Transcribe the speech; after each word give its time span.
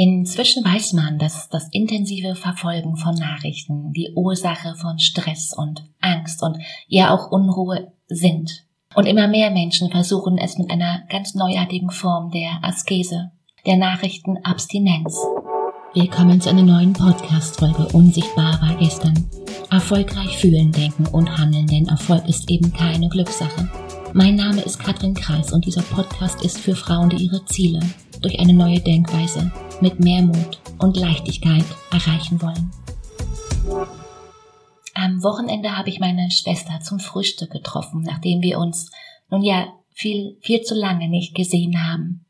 Inzwischen 0.00 0.64
weiß 0.64 0.92
man, 0.92 1.18
dass 1.18 1.48
das 1.48 1.66
intensive 1.72 2.36
Verfolgen 2.36 2.96
von 2.96 3.16
Nachrichten 3.16 3.92
die 3.92 4.12
Ursache 4.14 4.76
von 4.76 5.00
Stress 5.00 5.52
und 5.52 5.82
Angst 6.00 6.40
und 6.40 6.56
ja 6.86 7.12
auch 7.12 7.32
Unruhe 7.32 7.90
sind. 8.06 8.64
Und 8.94 9.06
immer 9.06 9.26
mehr 9.26 9.50
Menschen 9.50 9.90
versuchen 9.90 10.38
es 10.38 10.56
mit 10.56 10.70
einer 10.70 11.02
ganz 11.08 11.34
neuartigen 11.34 11.90
Form 11.90 12.30
der 12.30 12.60
Askese, 12.62 13.32
der 13.66 13.76
Nachrichtenabstinenz. 13.76 15.18
Willkommen 15.94 16.40
zu 16.40 16.50
einer 16.50 16.62
neuen 16.62 16.92
Podcast-Folge 16.92 17.88
Unsichtbar 17.92 18.62
war 18.62 18.76
gestern. 18.76 19.28
Erfolgreich 19.68 20.38
fühlen, 20.38 20.70
denken 20.70 21.08
und 21.08 21.36
handeln, 21.36 21.66
denn 21.66 21.88
Erfolg 21.88 22.28
ist 22.28 22.48
eben 22.48 22.72
keine 22.72 23.08
Glückssache. 23.08 23.68
Mein 24.12 24.36
Name 24.36 24.60
ist 24.60 24.78
Katrin 24.78 25.14
Kreis 25.14 25.52
und 25.52 25.66
dieser 25.66 25.82
Podcast 25.82 26.44
ist 26.44 26.60
für 26.60 26.76
Frauen, 26.76 27.10
die 27.10 27.24
ihre 27.24 27.44
Ziele 27.46 27.80
durch 28.20 28.38
eine 28.38 28.54
neue 28.54 28.80
Denkweise 28.80 29.50
mit 29.80 30.00
mehr 30.00 30.22
Mut 30.22 30.60
und 30.78 30.96
Leichtigkeit 30.96 31.64
erreichen 31.90 32.40
wollen. 32.42 32.70
Am 34.94 35.22
Wochenende 35.22 35.76
habe 35.76 35.90
ich 35.90 36.00
meine 36.00 36.30
Schwester 36.30 36.80
zum 36.80 36.98
Frühstück 36.98 37.50
getroffen, 37.50 38.02
nachdem 38.02 38.42
wir 38.42 38.58
uns 38.58 38.90
nun 39.30 39.42
ja 39.42 39.66
viel, 39.90 40.38
viel 40.40 40.62
zu 40.62 40.74
lange 40.74 41.08
nicht 41.08 41.34
gesehen 41.34 41.88
haben. 41.88 42.24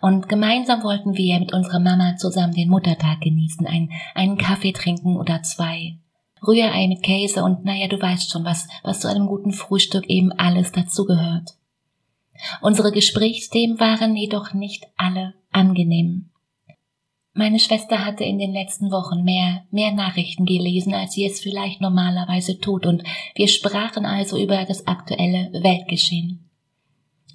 Und 0.00 0.28
gemeinsam 0.28 0.82
wollten 0.82 1.16
wir 1.16 1.38
mit 1.40 1.52
unserer 1.52 1.80
Mama 1.80 2.16
zusammen 2.16 2.52
den 2.52 2.68
Muttertag 2.68 3.20
genießen, 3.20 3.66
einen, 3.66 3.90
einen 4.14 4.36
Kaffee 4.36 4.72
trinken 4.72 5.16
oder 5.16 5.42
zwei. 5.42 5.98
Rührei 6.46 6.88
mit 6.88 7.02
Käse 7.02 7.44
und 7.44 7.64
naja, 7.64 7.88
du 7.88 8.00
weißt 8.00 8.30
schon, 8.30 8.44
was, 8.44 8.68
was 8.82 9.00
zu 9.00 9.08
einem 9.08 9.26
guten 9.26 9.52
Frühstück 9.52 10.08
eben 10.08 10.32
alles 10.32 10.72
dazugehört. 10.72 11.54
Unsere 12.60 12.92
Gesprächsthemen 12.92 13.78
waren 13.80 14.16
jedoch 14.16 14.52
nicht 14.52 14.86
alle 14.96 15.34
angenehm. 15.50 16.30
Meine 17.34 17.58
Schwester 17.58 18.04
hatte 18.04 18.24
in 18.24 18.38
den 18.38 18.52
letzten 18.52 18.90
Wochen 18.90 19.24
mehr, 19.24 19.62
mehr 19.70 19.92
Nachrichten 19.92 20.44
gelesen, 20.44 20.92
als 20.92 21.14
sie 21.14 21.24
es 21.24 21.40
vielleicht 21.40 21.80
normalerweise 21.80 22.58
tut, 22.58 22.84
und 22.84 23.04
wir 23.34 23.48
sprachen 23.48 24.04
also 24.04 24.38
über 24.38 24.64
das 24.66 24.86
aktuelle 24.86 25.50
Weltgeschehen. 25.62 26.50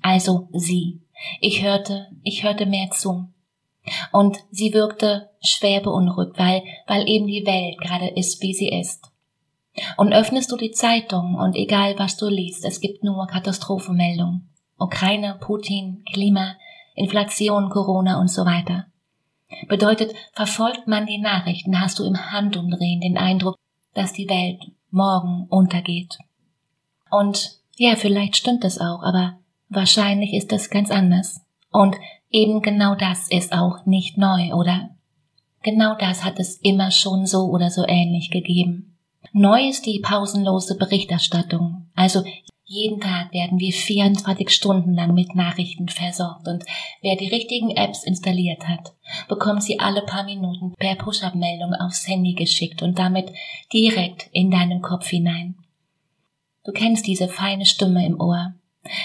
Also 0.04 0.50
sie. 0.52 1.02
Ich 1.42 1.64
hörte, 1.64 2.08
ich 2.22 2.44
hörte 2.44 2.68
mehr 2.68 2.92
zu. 2.92 3.28
Und 4.12 4.38
sie 4.52 4.74
wirkte 4.74 5.32
schwer 5.42 5.80
beunruhigt, 5.80 6.38
weil, 6.38 6.62
weil 6.86 7.10
eben 7.10 7.26
die 7.26 7.46
Welt 7.46 7.80
gerade 7.80 8.10
ist, 8.10 8.42
wie 8.44 8.54
sie 8.54 8.70
ist. 8.70 9.12
Und 9.96 10.14
öffnest 10.14 10.52
du 10.52 10.58
die 10.58 10.72
Zeitung 10.72 11.36
und 11.36 11.56
egal 11.56 11.98
was 11.98 12.18
du 12.18 12.28
liest, 12.28 12.66
es 12.66 12.82
gibt 12.82 13.04
nur 13.04 13.26
Katastrophenmeldungen. 13.28 14.50
Ukraine, 14.78 15.38
Putin, 15.40 16.04
Klima, 16.12 16.56
Inflation, 16.96 17.70
Corona 17.70 18.20
und 18.20 18.30
so 18.30 18.46
weiter. 18.46 18.86
Bedeutet, 19.68 20.14
verfolgt 20.34 20.88
man 20.88 21.06
die 21.06 21.20
Nachrichten, 21.20 21.80
hast 21.80 22.00
du 22.00 22.04
im 22.04 22.32
Handumdrehen 22.32 23.02
den 23.02 23.18
Eindruck, 23.18 23.58
dass 23.94 24.14
die 24.14 24.30
Welt 24.30 24.62
morgen 24.92 25.48
untergeht. 25.50 26.18
Und 27.10 27.60
ja, 27.76 27.96
vielleicht 27.96 28.36
stimmt 28.36 28.64
es 28.66 28.80
auch, 28.80 29.04
aber 29.04 29.38
wahrscheinlich 29.70 30.34
ist 30.34 30.52
es 30.52 30.70
ganz 30.70 30.92
anders. 30.92 31.42
Und 31.72 31.96
eben 32.30 32.62
genau 32.62 32.96
das 32.96 33.30
ist 33.30 33.54
auch 33.54 33.86
nicht 33.86 34.18
neu, 34.18 34.54
oder? 34.54 34.90
Genau 35.64 35.96
das 35.96 36.24
hat 36.24 36.40
es 36.40 36.58
immer 36.58 36.92
schon 36.92 37.26
so 37.26 37.46
oder 37.50 37.70
so 37.70 37.86
ähnlich 37.88 38.32
gegeben. 38.32 38.98
Neu 39.34 39.68
ist 39.68 39.86
die 39.86 40.00
pausenlose 40.00 40.78
Berichterstattung, 40.78 41.88
also 41.96 42.24
jeden 42.70 43.00
Tag 43.00 43.34
werden 43.34 43.60
wir 43.60 43.72
24 43.72 44.50
Stunden 44.50 44.94
lang 44.94 45.14
mit 45.14 45.36
Nachrichten 45.36 45.88
versorgt 45.88 46.50
und 46.50 46.66
wer 47.02 47.16
die 47.16 47.30
richtigen 47.30 47.72
Apps 47.72 48.04
installiert 48.04 48.68
hat, 48.68 48.94
bekommt 49.30 49.64
sie 49.64 49.80
alle 49.80 50.02
paar 50.02 50.26
Minuten 50.26 50.74
per 50.78 50.96
Push-up-Meldung 50.96 51.74
aufs 51.74 52.06
Handy 52.10 52.34
geschickt 52.34 52.82
und 52.82 53.00
damit 53.00 53.32
direkt 53.72 54.28
in 54.34 54.52
deinen 54.52 54.82
Kopf 54.82 55.08
hinein. 55.08 55.56
Du 56.66 56.74
kennst 56.74 57.08
diese 57.08 57.30
feine 57.30 57.66
Stimme 57.66 58.06
im 58.06 58.20
Ohr, 58.20 58.54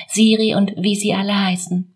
Siri 0.09 0.56
und 0.56 0.73
wie 0.77 0.97
sie 0.97 1.15
alle 1.15 1.39
heißen. 1.39 1.89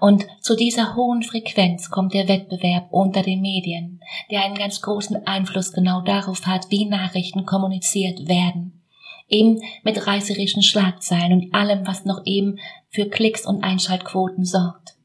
Und 0.00 0.26
zu 0.42 0.54
dieser 0.54 0.96
hohen 0.96 1.22
Frequenz 1.22 1.88
kommt 1.88 2.12
der 2.12 2.28
Wettbewerb 2.28 2.88
unter 2.90 3.22
den 3.22 3.40
Medien, 3.40 4.00
der 4.30 4.44
einen 4.44 4.56
ganz 4.56 4.82
großen 4.82 5.26
Einfluss 5.26 5.72
genau 5.72 6.02
darauf 6.02 6.46
hat, 6.46 6.70
wie 6.70 6.84
Nachrichten 6.84 7.46
kommuniziert 7.46 8.28
werden 8.28 8.77
eben 9.28 9.60
mit 9.82 10.06
reißerischen 10.06 10.62
Schlagzeilen 10.62 11.32
und 11.32 11.54
allem, 11.54 11.86
was 11.86 12.04
noch 12.04 12.22
eben 12.24 12.58
für 12.88 13.08
Klicks 13.08 13.46
und 13.46 13.62
Einschaltquoten 13.62 14.44
sorgt. 14.44 14.96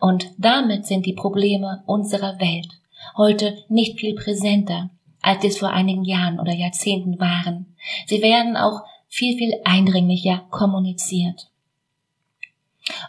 Und 0.00 0.30
damit 0.38 0.86
sind 0.86 1.06
die 1.06 1.14
Probleme 1.14 1.82
unserer 1.86 2.38
Welt 2.38 2.68
heute 3.16 3.64
nicht 3.68 4.00
viel 4.00 4.14
präsenter, 4.14 4.90
als 5.20 5.44
es 5.44 5.58
vor 5.58 5.70
einigen 5.70 6.04
Jahren 6.04 6.40
oder 6.40 6.52
Jahrzehnten 6.52 7.18
waren. 7.20 7.76
Sie 8.06 8.22
werden 8.22 8.56
auch 8.56 8.82
viel, 9.08 9.36
viel 9.36 9.54
eindringlicher 9.64 10.46
kommuniziert. 10.50 11.48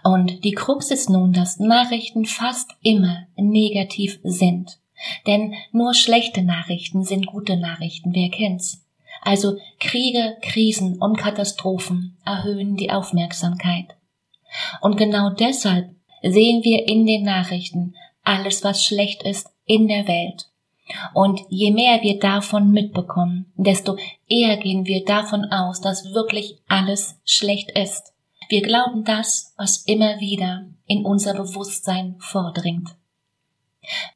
Und 0.04 0.44
die 0.44 0.52
Krux 0.52 0.92
ist 0.92 1.10
nun, 1.10 1.34
dass 1.34 1.60
Nachrichten 1.60 2.26
fast 2.26 2.72
immer 2.82 3.24
negativ 3.36 4.20
sind. 4.24 4.80
Denn 5.26 5.56
nur 5.72 5.94
schlechte 5.94 6.44
Nachrichten 6.44 7.04
sind 7.04 7.26
gute 7.26 7.58
Nachrichten, 7.58 8.14
wer 8.14 8.30
kennt's? 8.30 8.83
Also 9.24 9.58
Kriege, 9.80 10.38
Krisen 10.42 11.02
und 11.02 11.18
Katastrophen 11.18 12.18
erhöhen 12.26 12.76
die 12.76 12.92
Aufmerksamkeit. 12.92 13.96
Und 14.82 14.98
genau 14.98 15.30
deshalb 15.30 15.90
sehen 16.22 16.64
wir 16.64 16.88
in 16.88 17.06
den 17.06 17.24
Nachrichten 17.24 17.96
alles, 18.24 18.64
was 18.64 18.84
schlecht 18.84 19.24
ist 19.24 19.50
in 19.66 19.88
der 19.88 20.08
Welt. 20.08 20.50
Und 21.14 21.42
je 21.50 21.72
mehr 21.72 22.02
wir 22.02 22.20
davon 22.20 22.72
mitbekommen, 22.72 23.52
desto 23.56 23.98
eher 24.28 24.58
gehen 24.58 24.86
wir 24.86 25.06
davon 25.06 25.46
aus, 25.46 25.80
dass 25.80 26.14
wirklich 26.14 26.58
alles 26.68 27.20
schlecht 27.26 27.72
ist. 27.72 28.14
Wir 28.50 28.62
glauben 28.62 29.06
das, 29.06 29.54
was 29.58 29.86
immer 29.86 30.20
wieder 30.20 30.66
in 30.86 31.06
unser 31.06 31.34
Bewusstsein 31.34 32.16
vordringt. 32.20 32.90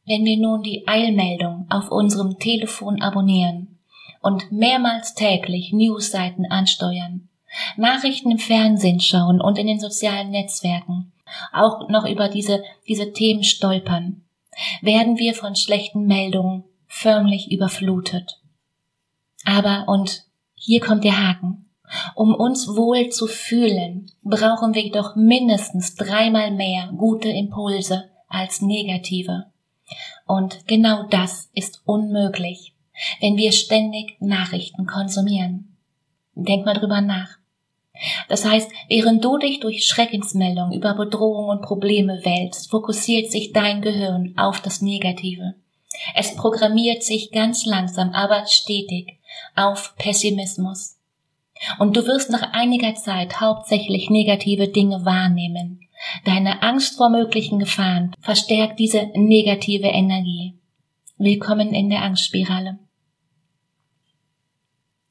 Wenn 0.05 0.25
wir 0.25 0.37
nun 0.37 0.63
die 0.63 0.87
Eilmeldung 0.87 1.65
auf 1.69 1.89
unserem 1.91 2.37
Telefon 2.39 3.01
abonnieren, 3.01 3.76
und 4.21 4.51
mehrmals 4.51 5.13
täglich 5.13 5.71
Newsseiten 5.71 6.45
ansteuern, 6.49 7.29
Nachrichten 7.75 8.31
im 8.31 8.39
Fernsehen 8.39 8.99
schauen 8.99 9.41
und 9.41 9.57
in 9.57 9.67
den 9.67 9.79
sozialen 9.79 10.31
Netzwerken, 10.31 11.11
auch 11.51 11.89
noch 11.89 12.05
über 12.05 12.29
diese, 12.29 12.63
diese 12.87 13.13
Themen 13.13 13.43
stolpern, 13.43 14.23
werden 14.81 15.17
wir 15.17 15.33
von 15.33 15.55
schlechten 15.55 16.05
Meldungen 16.05 16.63
förmlich 16.87 17.51
überflutet. 17.51 18.41
Aber, 19.45 19.85
und 19.87 20.23
hier 20.55 20.81
kommt 20.81 21.03
der 21.03 21.17
Haken, 21.17 21.69
um 22.15 22.33
uns 22.33 22.67
wohl 22.67 23.09
zu 23.09 23.27
fühlen, 23.27 24.11
brauchen 24.23 24.73
wir 24.73 24.91
doch 24.91 25.15
mindestens 25.15 25.95
dreimal 25.95 26.51
mehr 26.51 26.91
gute 26.97 27.29
Impulse 27.29 28.09
als 28.27 28.61
negative. 28.61 29.45
Und 30.25 30.67
genau 30.67 31.03
das 31.03 31.49
ist 31.53 31.81
unmöglich 31.85 32.73
wenn 33.21 33.37
wir 33.37 33.51
ständig 33.51 34.17
Nachrichten 34.19 34.85
konsumieren. 34.85 35.75
Denk 36.35 36.65
mal 36.65 36.73
drüber 36.73 37.01
nach. 37.01 37.37
Das 38.29 38.45
heißt, 38.45 38.69
während 38.89 39.23
du 39.23 39.37
dich 39.37 39.59
durch 39.59 39.85
Schreckensmeldungen 39.85 40.73
über 40.73 40.93
Bedrohungen 40.93 41.49
und 41.57 41.65
Probleme 41.65 42.21
wälzt, 42.23 42.69
fokussiert 42.69 43.31
sich 43.31 43.53
dein 43.53 43.81
Gehirn 43.81 44.33
auf 44.37 44.61
das 44.61 44.81
Negative. 44.81 45.55
Es 46.13 46.35
programmiert 46.35 47.03
sich 47.03 47.31
ganz 47.31 47.65
langsam, 47.65 48.11
aber 48.11 48.45
stetig 48.45 49.17
auf 49.55 49.95
Pessimismus. 49.97 50.97
Und 51.79 51.97
du 51.97 52.05
wirst 52.05 52.29
nach 52.29 52.53
einiger 52.53 52.93
Zeit 52.93 53.41
hauptsächlich 53.41 54.11
negative 54.11 54.67
Dinge 54.67 55.05
wahrnehmen. 55.05 55.81
Deine 56.23 56.61
Angst 56.61 56.97
vor 56.97 57.09
möglichen 57.09 57.57
Gefahren 57.57 58.13
verstärkt 58.19 58.79
diese 58.79 59.07
negative 59.15 59.87
Energie. 59.87 60.53
Willkommen 61.17 61.73
in 61.73 61.89
der 61.89 62.03
Angstspirale. 62.03 62.77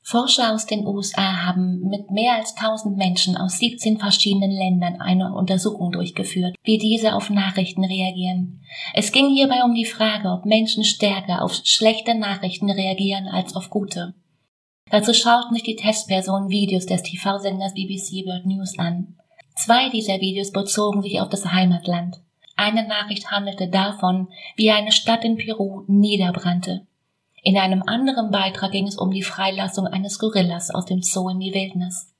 Forscher 0.09 0.55
aus 0.55 0.67
den 0.67 0.87
USA 0.87 1.47
haben 1.47 1.81
mit 1.81 2.13
mehr 2.13 2.37
als 2.37 2.55
1000 2.57 2.97
Menschen 2.97 3.37
aus 3.37 3.59
17 3.59 3.99
verschiedenen 3.99 4.53
Ländern 4.53 5.01
eine 5.01 5.35
Untersuchung 5.35 5.91
durchgeführt, 5.91 6.55
wie 6.63 6.79
diese 6.79 7.17
auf 7.17 7.29
Nachrichten 7.29 7.85
reagieren. 7.85 8.63
Es 8.95 9.11
ging 9.11 9.29
hierbei 9.35 9.65
um 9.65 9.75
die 9.75 9.85
Frage, 9.85 10.29
ob 10.29 10.45
Menschen 10.45 10.85
stärker 10.85 11.43
auf 11.43 11.61
schlechte 11.65 12.15
Nachrichten 12.15 12.71
reagieren 12.71 13.27
als 13.27 13.57
auf 13.57 13.69
gute. 13.69 14.15
Dazu 14.93 15.13
schauten 15.13 15.55
sich 15.55 15.65
die 15.65 15.75
Testpersonen 15.75 16.51
Videos 16.51 16.87
des 16.87 17.03
TV-Senders 17.03 17.75
BBC 17.75 18.25
World 18.27 18.47
News 18.47 18.79
an. 18.79 19.17
Zwei 19.57 19.89
dieser 19.89 20.21
Videos 20.21 20.53
bezogen 20.53 21.03
sich 21.03 21.21
auf 21.21 21.31
das 21.31 21.47
Heimatland. 21.47 22.21
Eine 22.55 22.87
Nachricht 22.87 23.33
handelte 23.33 23.67
davon, 23.67 24.29
wie 24.55 24.71
eine 24.71 24.93
Stadt 24.93 25.25
in 25.25 25.37
Peru 25.37 25.83
niederbrannte. 25.89 26.87
In 27.47 27.57
einem 27.57 27.85
anderen 27.87 28.33
Beitrag 28.33 28.73
ging 28.73 28.89
es 28.89 28.99
um 28.99 29.13
die 29.13 29.23
Freilassung 29.23 29.87
eines 29.87 30.19
Gorillas 30.19 30.73
aus 30.73 30.85
dem 30.85 31.01
Zoo 31.01 31.29
in 31.29 31.39
die 31.39 31.55
Wildnis. 31.55 32.13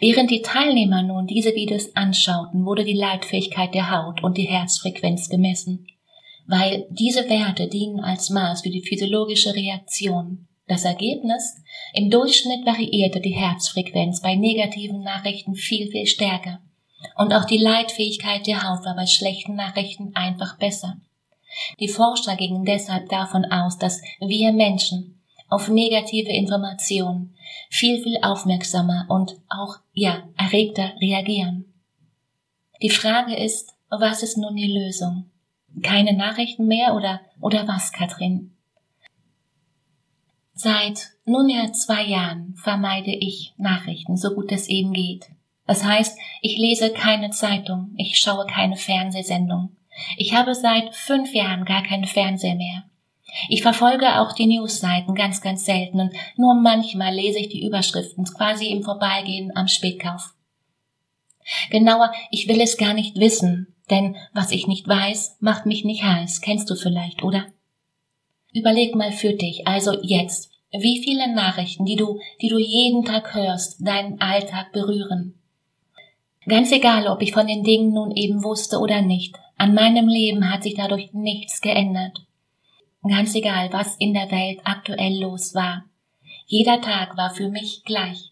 Während 0.00 0.30
die 0.30 0.42
Teilnehmer 0.42 1.02
nun 1.02 1.26
diese 1.26 1.54
Videos 1.54 1.96
anschauten, 1.96 2.66
wurde 2.66 2.84
die 2.84 2.92
Leitfähigkeit 2.92 3.72
der 3.72 3.90
Haut 3.90 4.22
und 4.22 4.36
die 4.36 4.46
Herzfrequenz 4.46 5.30
gemessen. 5.30 5.86
weil 6.46 6.86
diese 6.90 7.26
Werte 7.30 7.68
dienen 7.68 8.00
als 8.00 8.28
Maß 8.28 8.60
für 8.60 8.68
die 8.68 8.82
physiologische 8.82 9.54
Reaktion. 9.54 10.46
Das 10.68 10.84
Ergebnis? 10.84 11.56
Im 11.94 12.10
Durchschnitt 12.10 12.66
variierte 12.66 13.22
die 13.22 13.34
Herzfrequenz 13.34 14.20
bei 14.20 14.34
negativen 14.34 15.02
Nachrichten 15.02 15.54
viel, 15.54 15.90
viel 15.90 16.04
stärker. 16.04 16.60
Und 17.16 17.32
auch 17.32 17.46
die 17.46 17.56
Leitfähigkeit 17.56 18.46
der 18.46 18.62
Haut 18.62 18.84
war 18.84 18.94
bei 18.94 19.06
schlechten 19.06 19.54
Nachrichten 19.54 20.14
einfach 20.14 20.58
besser. 20.58 20.98
Die 21.80 21.88
Forscher 21.88 22.36
gingen 22.36 22.64
deshalb 22.64 23.08
davon 23.08 23.44
aus, 23.44 23.78
dass 23.78 24.02
wir 24.20 24.52
Menschen 24.52 25.20
auf 25.48 25.68
negative 25.68 26.30
Informationen 26.30 27.34
viel, 27.70 28.02
viel 28.02 28.18
aufmerksamer 28.22 29.06
und 29.08 29.36
auch, 29.48 29.76
ja, 29.92 30.24
erregter 30.36 30.92
reagieren. 31.00 31.72
Die 32.82 32.90
Frage 32.90 33.36
ist, 33.36 33.74
was 33.90 34.22
ist 34.22 34.36
nun 34.36 34.56
die 34.56 34.72
Lösung? 34.72 35.30
Keine 35.82 36.14
Nachrichten 36.14 36.66
mehr 36.66 36.94
oder, 36.94 37.20
oder 37.40 37.66
was, 37.68 37.92
Katrin? 37.92 38.52
Seit 40.54 41.10
nunmehr 41.24 41.72
zwei 41.72 42.04
Jahren 42.04 42.54
vermeide 42.56 43.10
ich 43.10 43.54
Nachrichten, 43.56 44.16
so 44.16 44.34
gut 44.34 44.52
es 44.52 44.68
eben 44.68 44.92
geht. 44.92 45.26
Das 45.66 45.84
heißt, 45.84 46.18
ich 46.42 46.58
lese 46.58 46.90
keine 46.90 47.30
Zeitung, 47.30 47.92
ich 47.96 48.18
schaue 48.18 48.46
keine 48.46 48.76
Fernsehsendung. 48.76 49.76
Ich 50.16 50.34
habe 50.34 50.54
seit 50.54 50.94
fünf 50.94 51.34
Jahren 51.34 51.64
gar 51.64 51.82
keinen 51.82 52.06
Fernseher 52.06 52.54
mehr. 52.54 52.84
Ich 53.48 53.62
verfolge 53.62 54.20
auch 54.20 54.32
die 54.32 54.46
Newsseiten 54.46 55.14
ganz, 55.14 55.40
ganz 55.40 55.64
selten 55.64 56.00
und 56.00 56.12
nur 56.36 56.54
manchmal 56.54 57.14
lese 57.14 57.40
ich 57.40 57.48
die 57.48 57.66
Überschriften 57.66 58.24
quasi 58.24 58.68
im 58.68 58.82
Vorbeigehen 58.82 59.52
am 59.56 59.66
Spätkauf. 59.66 60.34
Genauer, 61.70 62.12
ich 62.30 62.48
will 62.48 62.60
es 62.60 62.76
gar 62.76 62.94
nicht 62.94 63.16
wissen, 63.16 63.74
denn 63.90 64.16
was 64.32 64.50
ich 64.50 64.66
nicht 64.66 64.88
weiß, 64.88 65.38
macht 65.40 65.66
mich 65.66 65.84
nicht 65.84 66.04
heiß, 66.04 66.40
kennst 66.40 66.70
du 66.70 66.76
vielleicht, 66.76 67.22
oder? 67.22 67.46
Überleg 68.52 68.94
mal 68.94 69.12
für 69.12 69.32
dich, 69.32 69.66
also 69.66 69.98
jetzt, 70.02 70.50
wie 70.70 71.02
viele 71.02 71.34
Nachrichten, 71.34 71.84
die 71.84 71.96
du, 71.96 72.20
die 72.40 72.48
du 72.48 72.58
jeden 72.58 73.04
Tag 73.04 73.34
hörst, 73.34 73.76
deinen 73.80 74.20
Alltag 74.20 74.72
berühren. 74.72 75.34
Ganz 76.46 76.72
egal, 76.72 77.08
ob 77.08 77.20
ich 77.22 77.32
von 77.32 77.46
den 77.46 77.64
Dingen 77.64 77.92
nun 77.92 78.12
eben 78.12 78.44
wusste 78.44 78.78
oder 78.78 79.02
nicht, 79.02 79.36
an 79.56 79.74
meinem 79.74 80.08
Leben 80.08 80.50
hat 80.50 80.62
sich 80.62 80.74
dadurch 80.74 81.12
nichts 81.12 81.60
geändert. 81.60 82.24
Ganz 83.02 83.34
egal, 83.34 83.72
was 83.72 83.96
in 83.96 84.14
der 84.14 84.30
Welt 84.30 84.60
aktuell 84.64 85.20
los 85.20 85.54
war. 85.54 85.84
Jeder 86.46 86.80
Tag 86.80 87.16
war 87.16 87.30
für 87.30 87.48
mich 87.48 87.84
gleich. 87.84 88.30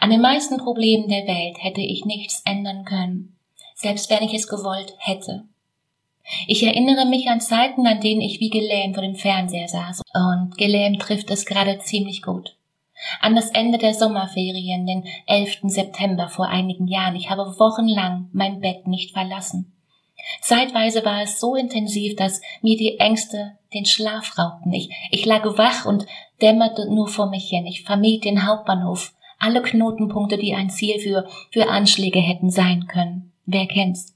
An 0.00 0.10
den 0.10 0.20
meisten 0.20 0.58
Problemen 0.58 1.08
der 1.08 1.26
Welt 1.26 1.62
hätte 1.62 1.80
ich 1.80 2.04
nichts 2.04 2.42
ändern 2.44 2.84
können, 2.84 3.36
selbst 3.74 4.10
wenn 4.10 4.22
ich 4.22 4.34
es 4.34 4.48
gewollt 4.48 4.94
hätte. 4.98 5.44
Ich 6.46 6.62
erinnere 6.62 7.06
mich 7.06 7.28
an 7.28 7.40
Zeiten, 7.40 7.86
an 7.86 8.00
denen 8.00 8.20
ich 8.20 8.40
wie 8.40 8.50
gelähmt 8.50 8.94
vor 8.94 9.02
dem 9.02 9.14
Fernseher 9.14 9.68
saß, 9.68 10.02
und 10.12 10.58
gelähmt 10.58 11.00
trifft 11.00 11.30
es 11.30 11.46
gerade 11.46 11.78
ziemlich 11.78 12.22
gut. 12.22 12.56
An 13.20 13.34
das 13.34 13.50
Ende 13.50 13.78
der 13.78 13.94
Sommerferien, 13.94 14.86
den 14.86 15.04
11. 15.26 15.60
September 15.64 16.28
vor 16.28 16.48
einigen 16.48 16.88
Jahren, 16.88 17.16
ich 17.16 17.30
habe 17.30 17.58
wochenlang 17.58 18.28
mein 18.32 18.60
Bett 18.60 18.86
nicht 18.86 19.12
verlassen. 19.12 19.77
Zeitweise 20.40 21.04
war 21.04 21.22
es 21.22 21.40
so 21.40 21.54
intensiv, 21.54 22.16
dass 22.16 22.40
mir 22.62 22.76
die 22.76 22.98
Ängste 22.98 23.58
den 23.74 23.84
Schlaf 23.84 24.38
raubten. 24.38 24.72
Ich, 24.72 24.90
ich 25.10 25.24
lag 25.24 25.44
wach 25.58 25.84
und 25.84 26.06
dämmerte 26.40 26.92
nur 26.92 27.08
vor 27.08 27.28
mich 27.28 27.48
hin. 27.48 27.66
Ich 27.66 27.82
vermied 27.82 28.24
den 28.24 28.46
Hauptbahnhof, 28.46 29.14
alle 29.38 29.62
Knotenpunkte, 29.62 30.38
die 30.38 30.54
ein 30.54 30.70
Ziel 30.70 30.98
für, 31.00 31.28
für 31.52 31.68
Anschläge 31.68 32.20
hätten 32.20 32.50
sein 32.50 32.86
können. 32.86 33.32
Wer 33.46 33.66
kennt's? 33.66 34.14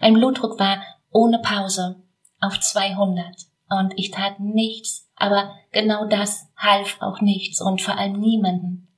Mein 0.00 0.14
Blutdruck 0.14 0.58
war 0.58 0.82
ohne 1.10 1.40
Pause 1.40 2.02
auf 2.40 2.58
200 2.58 3.26
und 3.68 3.92
ich 3.96 4.10
tat 4.10 4.40
nichts, 4.40 5.08
aber 5.16 5.54
genau 5.72 6.06
das 6.06 6.48
half 6.56 6.96
auch 7.00 7.20
nichts 7.20 7.60
und 7.60 7.80
vor 7.82 7.96
allem 7.96 8.18
niemanden. 8.18 8.88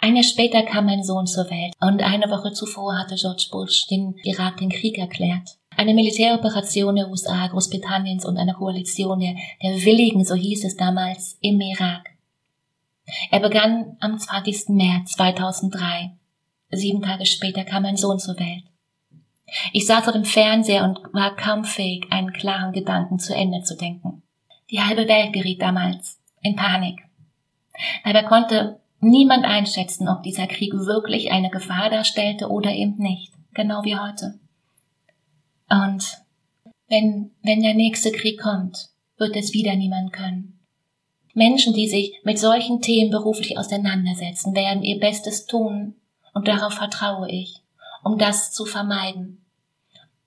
Ein 0.00 0.16
Jahr 0.16 0.24
später 0.24 0.62
kam 0.62 0.86
mein 0.86 1.04
Sohn 1.04 1.26
zur 1.26 1.48
Welt 1.50 1.74
und 1.80 2.02
eine 2.02 2.28
Woche 2.30 2.52
zuvor 2.52 2.98
hatte 2.98 3.14
George 3.14 3.48
Bush 3.50 3.86
den 3.86 4.14
Irak 4.24 4.58
den 4.58 4.70
Krieg 4.70 4.98
erklärt. 4.98 5.58
Eine 5.76 5.94
Militäroperation 5.94 6.96
der 6.96 7.08
USA, 7.08 7.46
Großbritanniens 7.46 8.24
und 8.24 8.38
einer 8.38 8.54
Koalition 8.54 9.20
der, 9.20 9.34
der 9.62 9.84
Willigen, 9.84 10.24
so 10.24 10.34
hieß 10.34 10.64
es 10.64 10.76
damals, 10.76 11.38
im 11.40 11.60
Irak. 11.60 12.10
Er 13.30 13.40
begann 13.40 13.96
am 14.00 14.18
20. 14.18 14.70
März 14.70 15.12
2003. 15.12 16.12
Sieben 16.70 17.02
Tage 17.02 17.26
später 17.26 17.64
kam 17.64 17.84
mein 17.84 17.96
Sohn 17.96 18.18
zur 18.18 18.38
Welt. 18.38 18.64
Ich 19.72 19.86
saß 19.86 20.02
vor 20.04 20.12
dem 20.12 20.24
Fernseher 20.24 20.82
und 20.82 20.98
war 21.12 21.36
kaum 21.36 21.64
fähig, 21.64 22.10
einen 22.10 22.32
klaren 22.32 22.72
Gedanken 22.72 23.18
zu 23.18 23.34
Ende 23.34 23.62
zu 23.62 23.76
denken. 23.76 24.22
Die 24.70 24.80
halbe 24.80 25.06
Welt 25.06 25.32
geriet 25.32 25.62
damals 25.62 26.18
in 26.42 26.56
Panik. 26.56 27.00
Dabei 28.04 28.24
konnte 28.24 28.80
niemand 29.00 29.44
einschätzen, 29.44 30.08
ob 30.08 30.22
dieser 30.22 30.46
Krieg 30.46 30.72
wirklich 30.72 31.30
eine 31.30 31.50
Gefahr 31.50 31.90
darstellte 31.90 32.48
oder 32.48 32.72
eben 32.72 32.96
nicht, 32.98 33.32
genau 33.54 33.84
wie 33.84 33.96
heute. 33.96 34.38
Und 35.68 36.22
wenn, 36.88 37.32
wenn 37.42 37.62
der 37.62 37.74
nächste 37.74 38.12
Krieg 38.12 38.40
kommt, 38.40 38.88
wird 39.18 39.36
es 39.36 39.52
wieder 39.52 39.74
niemand 39.74 40.12
können. 40.12 40.60
Menschen, 41.34 41.74
die 41.74 41.88
sich 41.88 42.20
mit 42.24 42.38
solchen 42.38 42.80
Themen 42.80 43.10
beruflich 43.10 43.58
auseinandersetzen, 43.58 44.54
werden 44.54 44.82
ihr 44.82 44.98
Bestes 44.98 45.46
tun, 45.46 45.96
und 46.32 46.48
darauf 46.48 46.74
vertraue 46.74 47.30
ich, 47.30 47.62
um 48.04 48.18
das 48.18 48.52
zu 48.52 48.66
vermeiden. 48.66 49.46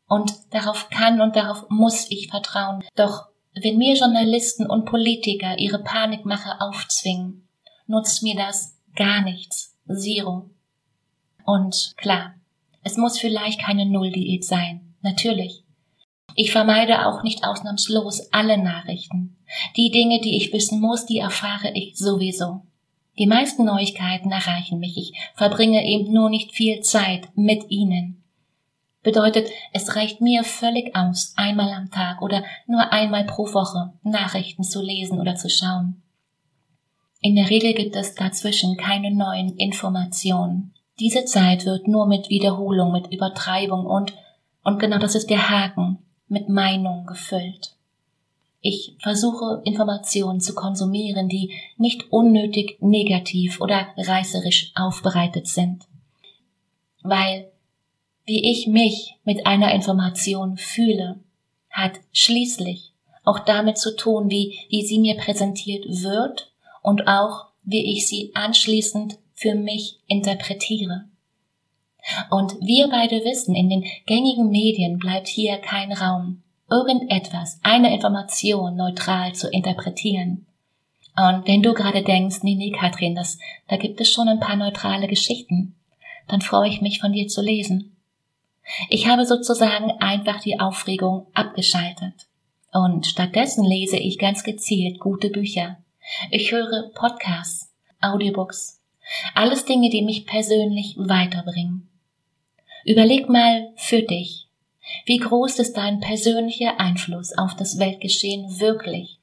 Und 0.07 0.33
darauf 0.49 0.89
kann 0.89 1.21
und 1.21 1.35
darauf 1.35 1.69
muss 1.69 2.09
ich 2.09 2.29
vertrauen. 2.29 2.83
Doch 2.95 3.27
wenn 3.53 3.77
mir 3.77 3.95
Journalisten 3.95 4.65
und 4.65 4.85
Politiker 4.85 5.59
ihre 5.59 5.77
Panikmache 5.77 6.61
aufzwingen, 6.61 7.47
nutzt 7.89 8.23
mir 8.23 8.35
das 8.35 8.77
gar 8.95 9.21
nichts. 9.21 9.75
Zero. 9.91 10.49
Und 11.43 11.93
klar, 11.97 12.35
es 12.83 12.95
muss 12.95 13.19
vielleicht 13.19 13.59
keine 13.59 13.85
Nulldiät 13.85 14.45
sein. 14.45 14.93
Natürlich. 15.01 15.63
Ich 16.35 16.51
vermeide 16.51 17.07
auch 17.07 17.23
nicht 17.23 17.43
ausnahmslos 17.43 18.31
alle 18.31 18.57
Nachrichten. 18.57 19.37
Die 19.75 19.89
Dinge, 19.89 20.21
die 20.21 20.37
ich 20.37 20.53
wissen 20.53 20.79
muss, 20.79 21.05
die 21.05 21.17
erfahre 21.17 21.71
ich 21.73 21.97
sowieso. 21.97 22.61
Die 23.17 23.27
meisten 23.27 23.65
Neuigkeiten 23.65 24.31
erreichen 24.31 24.79
mich. 24.79 24.95
Ich 24.97 25.13
verbringe 25.33 25.83
eben 25.85 26.13
nur 26.13 26.29
nicht 26.29 26.53
viel 26.53 26.81
Zeit 26.81 27.27
mit 27.35 27.69
ihnen. 27.69 28.23
Bedeutet, 29.01 29.49
es 29.73 29.95
reicht 29.95 30.21
mir 30.21 30.43
völlig 30.43 30.95
aus, 30.95 31.33
einmal 31.35 31.71
am 31.73 31.89
Tag 31.89 32.21
oder 32.21 32.43
nur 32.67 32.91
einmal 32.91 33.23
pro 33.23 33.51
Woche 33.53 33.93
Nachrichten 34.03 34.63
zu 34.63 34.81
lesen 34.81 35.19
oder 35.19 35.35
zu 35.35 35.49
schauen. 35.49 36.01
In 37.21 37.35
der 37.35 37.49
Regel 37.49 37.73
gibt 37.73 37.95
es 37.95 38.15
dazwischen 38.15 38.77
keine 38.77 39.11
neuen 39.11 39.57
Informationen. 39.57 40.73
Diese 40.99 41.25
Zeit 41.25 41.65
wird 41.65 41.87
nur 41.87 42.07
mit 42.07 42.29
Wiederholung, 42.29 42.93
mit 42.93 43.11
Übertreibung 43.11 43.85
und, 43.85 44.13
und 44.63 44.79
genau 44.79 44.99
das 44.99 45.15
ist 45.15 45.29
der 45.29 45.49
Haken, 45.49 45.97
mit 46.27 46.47
Meinung 46.47 47.05
gefüllt. 47.05 47.75
Ich 48.61 48.95
versuche 49.01 49.61
Informationen 49.63 50.41
zu 50.41 50.53
konsumieren, 50.53 51.29
die 51.29 51.53
nicht 51.77 52.11
unnötig 52.11 52.77
negativ 52.81 53.61
oder 53.61 53.87
reißerisch 53.97 54.71
aufbereitet 54.75 55.47
sind. 55.47 55.83
Weil 57.01 57.51
wie 58.25 58.51
ich 58.51 58.67
mich 58.67 59.15
mit 59.23 59.45
einer 59.45 59.73
Information 59.73 60.57
fühle, 60.57 61.19
hat 61.69 61.93
schließlich 62.11 62.93
auch 63.23 63.39
damit 63.39 63.77
zu 63.77 63.95
tun, 63.95 64.29
wie, 64.29 64.59
wie 64.69 64.85
sie 64.85 64.99
mir 64.99 65.15
präsentiert 65.15 65.85
wird 65.85 66.51
und 66.81 67.07
auch 67.07 67.47
wie 67.63 67.93
ich 67.93 68.07
sie 68.07 68.31
anschließend 68.33 69.17
für 69.33 69.55
mich 69.55 69.99
interpretiere. 70.07 71.05
Und 72.29 72.53
wir 72.61 72.87
beide 72.89 73.23
wissen, 73.23 73.55
in 73.55 73.69
den 73.69 73.85
gängigen 74.05 74.49
Medien 74.49 74.97
bleibt 74.97 75.27
hier 75.27 75.57
kein 75.57 75.91
Raum 75.91 76.43
irgendetwas, 76.69 77.59
eine 77.63 77.93
Information 77.93 78.75
neutral 78.75 79.33
zu 79.33 79.49
interpretieren. 79.49 80.45
Und 81.15 81.47
wenn 81.47 81.61
du 81.61 81.73
gerade 81.73 82.03
denkst, 82.03 82.43
nee, 82.43 82.55
nee, 82.55 82.71
Katrin, 82.71 83.15
das, 83.15 83.39
da 83.67 83.77
gibt 83.77 83.99
es 83.99 84.09
schon 84.09 84.27
ein 84.27 84.39
paar 84.39 84.55
neutrale 84.55 85.07
Geschichten, 85.07 85.75
dann 86.27 86.41
freue 86.41 86.69
ich 86.69 86.81
mich 86.81 86.99
von 86.99 87.11
dir 87.11 87.27
zu 87.27 87.41
lesen. 87.41 87.97
Ich 88.89 89.07
habe 89.07 89.25
sozusagen 89.25 89.91
einfach 89.99 90.41
die 90.41 90.59
Aufregung 90.59 91.27
abgeschaltet. 91.33 92.27
Und 92.71 93.07
stattdessen 93.07 93.65
lese 93.65 93.97
ich 93.97 94.19
ganz 94.19 94.43
gezielt 94.43 94.99
gute 94.99 95.29
Bücher. 95.29 95.77
Ich 96.31 96.51
höre 96.51 96.91
Podcasts, 96.93 97.71
Audiobooks, 98.01 98.81
alles 99.35 99.65
Dinge, 99.65 99.89
die 99.89 100.01
mich 100.01 100.25
persönlich 100.25 100.95
weiterbringen. 100.97 101.89
Überleg 102.85 103.29
mal 103.29 103.71
für 103.75 104.01
dich, 104.01 104.47
wie 105.05 105.17
groß 105.17 105.59
ist 105.59 105.77
dein 105.77 105.99
persönlicher 105.99 106.79
Einfluss 106.79 107.37
auf 107.37 107.55
das 107.55 107.79
Weltgeschehen 107.79 108.59
wirklich? 108.59 109.19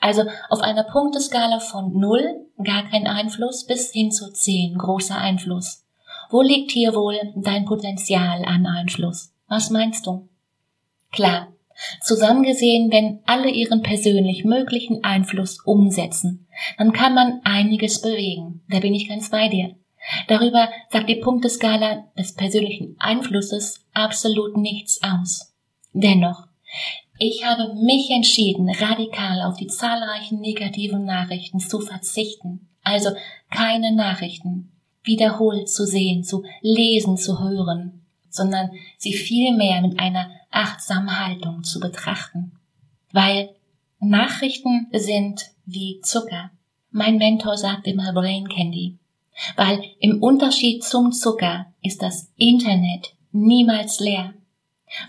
Also 0.00 0.24
auf 0.48 0.60
einer 0.60 0.84
Punkteskala 0.84 1.60
von 1.60 1.98
null, 1.98 2.46
gar 2.62 2.88
kein 2.88 3.06
Einfluss, 3.06 3.66
bis 3.66 3.92
hin 3.92 4.10
zu 4.10 4.32
zehn, 4.32 4.78
großer 4.78 5.16
Einfluss. 5.16 5.84
Wo 6.30 6.40
liegt 6.40 6.72
hier 6.72 6.94
wohl 6.94 7.18
dein 7.36 7.66
Potenzial 7.66 8.44
an 8.44 8.66
Einfluss? 8.66 9.32
Was 9.48 9.68
meinst 9.68 10.06
du? 10.06 10.28
Klar, 11.12 11.48
Zusammengesehen, 12.02 12.90
wenn 12.92 13.20
alle 13.26 13.50
ihren 13.50 13.82
persönlich 13.82 14.44
möglichen 14.44 15.04
Einfluss 15.04 15.60
umsetzen, 15.64 16.46
dann 16.78 16.92
kann 16.92 17.14
man 17.14 17.40
einiges 17.44 18.00
bewegen. 18.02 18.62
Da 18.68 18.80
bin 18.80 18.94
ich 18.94 19.08
ganz 19.08 19.30
bei 19.30 19.48
dir. 19.48 19.74
Darüber 20.28 20.68
sagt 20.90 21.08
die 21.08 21.16
Punkteskala 21.16 22.04
des 22.18 22.34
persönlichen 22.34 22.96
Einflusses 22.98 23.84
absolut 23.92 24.56
nichts 24.56 25.00
aus. 25.02 25.54
Dennoch, 25.92 26.46
ich 27.18 27.44
habe 27.44 27.74
mich 27.74 28.10
entschieden, 28.10 28.70
radikal 28.70 29.42
auf 29.42 29.56
die 29.56 29.66
zahlreichen 29.66 30.40
negativen 30.40 31.04
Nachrichten 31.04 31.60
zu 31.60 31.80
verzichten. 31.80 32.68
Also 32.82 33.10
keine 33.50 33.94
Nachrichten 33.94 34.72
wiederholt 35.02 35.68
zu 35.68 35.84
sehen, 35.84 36.24
zu 36.24 36.44
lesen, 36.62 37.16
zu 37.16 37.40
hören, 37.40 38.06
sondern 38.30 38.70
sie 38.96 39.12
vielmehr 39.12 39.82
mit 39.82 39.98
einer 39.98 40.30
achtsamen 40.50 41.18
Haltung 41.18 41.64
zu 41.64 41.80
betrachten. 41.80 42.52
Weil 43.12 43.50
Nachrichten 43.98 44.88
sind 44.92 45.42
wie 45.66 46.00
Zucker. 46.02 46.50
Mein 46.90 47.16
Mentor 47.16 47.56
sagt 47.56 47.86
immer 47.86 48.12
Brain 48.12 48.48
Candy. 48.48 48.98
Weil 49.56 49.82
im 50.00 50.22
Unterschied 50.22 50.84
zum 50.84 51.12
Zucker 51.12 51.66
ist 51.82 52.02
das 52.02 52.30
Internet 52.36 53.14
niemals 53.32 54.00
leer. 54.00 54.34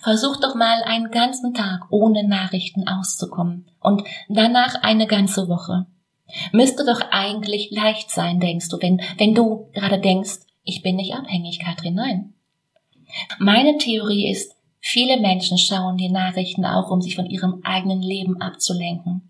Versuch 0.02 0.38
doch 0.38 0.56
mal 0.56 0.84
einen 0.84 1.10
ganzen 1.10 1.54
Tag 1.54 1.88
ohne 1.90 2.28
Nachrichten 2.28 2.88
auszukommen 2.88 3.68
und 3.80 4.04
danach 4.30 4.76
eine 4.84 5.08
ganze 5.08 5.48
Woche. 5.48 5.88
Müsste 6.52 6.86
doch 6.86 7.02
eigentlich 7.12 7.72
leicht 7.72 8.12
sein, 8.12 8.40
denkst 8.40 8.70
du, 8.70 8.78
wenn, 8.80 9.02
wenn 9.18 9.34
du 9.34 9.70
gerade 9.74 10.00
denkst, 10.00 10.42
ich 10.64 10.82
bin 10.82 10.96
nicht 10.96 11.16
abhängig, 11.16 11.60
Katrin, 11.60 11.96
nein. 11.96 12.34
Meine 13.40 13.78
Theorie 13.78 14.32
ist, 14.32 14.56
viele 14.82 15.20
Menschen 15.20 15.58
schauen 15.58 15.96
die 15.96 16.10
Nachrichten 16.10 16.66
auch, 16.66 16.92
um 16.92 17.02
sich 17.02 17.16
von 17.16 17.28
ihrem 17.28 17.62
eigenen 17.64 18.02
Leben 18.02 18.42
abzulenken. 18.42 19.30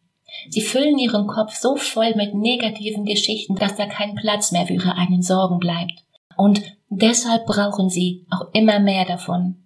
Sie 0.49 0.61
füllen 0.61 0.97
ihren 0.97 1.27
Kopf 1.27 1.55
so 1.55 1.75
voll 1.75 2.15
mit 2.15 2.33
negativen 2.33 3.05
Geschichten, 3.05 3.55
dass 3.55 3.75
da 3.75 3.85
kein 3.85 4.15
Platz 4.15 4.51
mehr 4.51 4.65
für 4.65 4.73
ihre 4.73 4.95
eigenen 4.95 5.21
Sorgen 5.21 5.59
bleibt. 5.59 6.03
Und 6.37 6.61
deshalb 6.89 7.45
brauchen 7.45 7.89
sie 7.89 8.25
auch 8.31 8.53
immer 8.53 8.79
mehr 8.79 9.05
davon. 9.05 9.57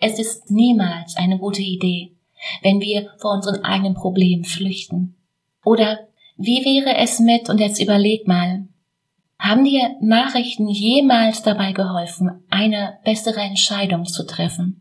Es 0.00 0.18
ist 0.18 0.50
niemals 0.50 1.16
eine 1.16 1.38
gute 1.38 1.62
Idee, 1.62 2.12
wenn 2.62 2.80
wir 2.80 3.10
vor 3.18 3.32
unseren 3.32 3.64
eigenen 3.64 3.94
Problemen 3.94 4.44
flüchten. 4.44 5.16
Oder 5.64 6.08
wie 6.36 6.64
wäre 6.64 6.96
es 6.96 7.20
mit, 7.20 7.48
und 7.48 7.60
jetzt 7.60 7.80
überleg 7.80 8.26
mal, 8.26 8.66
haben 9.38 9.64
dir 9.64 9.94
Nachrichten 10.00 10.68
jemals 10.68 11.42
dabei 11.42 11.72
geholfen, 11.72 12.44
eine 12.50 12.98
bessere 13.04 13.40
Entscheidung 13.40 14.04
zu 14.04 14.26
treffen? 14.26 14.80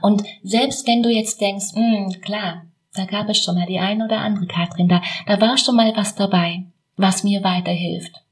Und 0.00 0.22
selbst 0.42 0.86
wenn 0.86 1.02
du 1.02 1.10
jetzt 1.10 1.40
denkst, 1.40 1.74
hm, 1.74 2.20
klar, 2.20 2.66
da 2.94 3.04
gab 3.04 3.28
es 3.28 3.38
schon 3.38 3.56
mal 3.56 3.66
die 3.66 3.78
eine 3.78 4.04
oder 4.04 4.18
andere 4.18 4.46
Katrin, 4.46 4.88
da, 4.88 5.02
da 5.26 5.40
war 5.40 5.56
schon 5.58 5.76
mal 5.76 5.92
was 5.96 6.14
dabei, 6.14 6.64
was 6.96 7.24
mir 7.24 7.42
weiterhilft. 7.42 8.22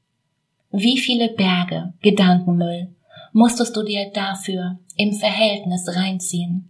Wie 0.71 0.97
viele 0.97 1.29
Berge, 1.29 1.93
Gedankenmüll 2.01 2.95
musstest 3.31 3.75
du 3.75 3.83
dir 3.83 4.09
dafür 4.13 4.79
im 4.95 5.13
Verhältnis 5.13 5.87
reinziehen? 5.95 6.69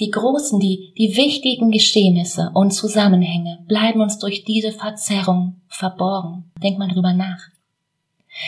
Die 0.00 0.10
großen, 0.10 0.58
die, 0.58 0.92
die 0.98 1.16
wichtigen 1.16 1.70
Geschehnisse 1.70 2.50
und 2.54 2.72
Zusammenhänge 2.72 3.64
bleiben 3.68 4.00
uns 4.00 4.18
durch 4.18 4.42
diese 4.42 4.72
Verzerrung 4.72 5.60
verborgen. 5.68 6.50
Denk 6.60 6.78
mal 6.78 6.88
drüber 6.88 7.12
nach. 7.12 7.48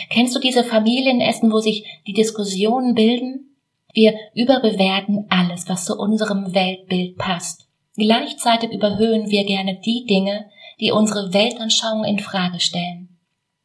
Kennst 0.09 0.35
du 0.35 0.39
diese 0.39 0.65
Familienessen, 0.65 1.51
wo 1.51 1.59
sich 1.59 1.85
die 2.05 2.13
Diskussionen 2.13 2.95
bilden? 2.95 3.56
Wir 3.97 4.13
überbewerten 4.35 5.25
alles, 5.29 5.67
was 5.67 5.85
zu 5.85 5.95
unserem 5.97 6.53
Weltbild 6.53 7.17
passt. 7.17 7.67
Gleichzeitig 7.95 8.69
überhöhen 8.71 9.31
wir 9.31 9.43
gerne 9.43 9.79
die 9.83 10.05
Dinge, 10.05 10.51
die 10.79 10.91
unsere 10.91 11.33
Weltanschauung 11.33 12.03
in 12.03 12.19
Frage 12.19 12.59
stellen. 12.59 13.17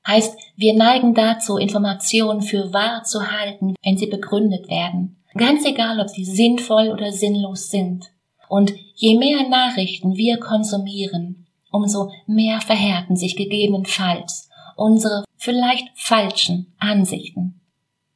Heißt, 0.06 0.34
wir 0.56 0.72
neigen 0.72 1.12
dazu, 1.12 1.58
Informationen 1.58 2.40
für 2.40 2.72
wahr 2.72 3.02
zu 3.04 3.30
halten, 3.30 3.74
wenn 3.84 3.98
sie 3.98 4.06
begründet 4.06 4.70
werden. 4.70 5.22
Ganz 5.36 5.66
egal, 5.66 6.00
ob 6.00 6.08
sie 6.08 6.24
sinnvoll 6.24 6.88
oder 6.88 7.12
sinnlos 7.12 7.68
sind. 7.68 8.06
Und 8.48 8.72
je 8.94 9.18
mehr 9.18 9.46
Nachrichten 9.50 10.16
wir 10.16 10.38
konsumieren, 10.38 11.46
umso 11.70 12.10
mehr 12.26 12.62
verhärten 12.62 13.16
sich 13.16 13.36
gegebenenfalls 13.36 14.48
unsere 14.76 15.24
vielleicht 15.36 15.88
falschen 15.94 16.72
Ansichten. 16.78 17.61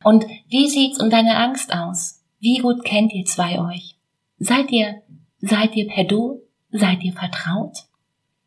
Und 0.05 0.25
wie 0.49 0.69
sieht's 0.69 1.01
um 1.01 1.11
deine 1.11 1.37
Angst 1.37 1.73
aus? 1.73 2.23
Wie 2.39 2.59
gut 2.59 2.85
kennt 2.85 3.13
ihr 3.13 3.25
zwei 3.25 3.59
euch? 3.59 3.97
Seid 4.39 4.71
ihr 4.71 5.03
Seid 5.41 5.77
ihr 5.77 5.87
per 5.87 6.05
Du? 6.05 6.41
Seid 6.71 7.05
ihr 7.05 7.13
vertraut? 7.13 7.85